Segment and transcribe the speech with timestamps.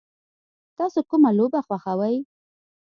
[0.77, 2.15] تاسو کومه لوبه خوښوئ؟